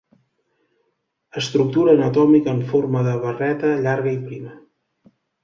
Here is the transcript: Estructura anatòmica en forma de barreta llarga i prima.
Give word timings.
Estructura 1.41 1.93
anatòmica 1.97 2.57
en 2.61 2.65
forma 2.73 3.05
de 3.09 3.15
barreta 3.27 3.71
llarga 3.85 4.17
i 4.19 4.19
prima. 4.27 4.57